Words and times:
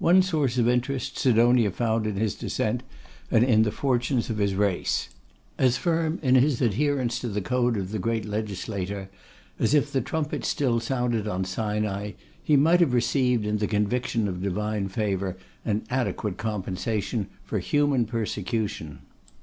One 0.00 0.20
source 0.20 0.58
of 0.58 0.68
interest 0.68 1.16
Sidonia 1.16 1.70
found 1.70 2.06
in 2.06 2.16
his 2.16 2.34
descent 2.34 2.82
and 3.30 3.42
in 3.42 3.62
the 3.62 3.70
fortunes 3.72 4.28
of 4.28 4.36
his 4.36 4.54
race. 4.54 5.08
As 5.56 5.78
firm 5.78 6.18
in 6.22 6.34
his 6.34 6.60
adherence 6.60 7.18
to 7.20 7.28
the 7.28 7.40
code 7.40 7.78
of 7.78 7.90
the 7.90 7.98
great 7.98 8.26
Legislator 8.26 9.08
as 9.58 9.72
if 9.72 9.90
the 9.90 10.02
trumpet 10.02 10.44
still 10.44 10.78
sounded 10.78 11.26
on 11.26 11.46
Sinai, 11.46 12.10
he 12.44 12.54
might 12.54 12.80
have 12.80 12.92
received 12.92 13.46
in 13.46 13.56
the 13.56 13.66
conviction 13.66 14.28
of 14.28 14.42
divine 14.42 14.88
favour 14.88 15.38
an 15.64 15.84
adequate 15.88 16.36
compensation 16.36 17.28
for 17.42 17.58
human 17.58 18.04
persecution. 18.04 18.98